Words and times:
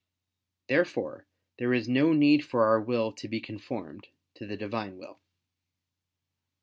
Therefore 0.67 1.27
there 1.59 1.75
is 1.75 1.87
no 1.87 2.11
need 2.11 2.43
for 2.43 2.65
our 2.65 2.81
will 2.81 3.11
to 3.11 3.27
be 3.27 3.39
conformed 3.39 4.07
to 4.33 4.47
the 4.47 4.57
Divine 4.57 4.97
will. 4.97 5.19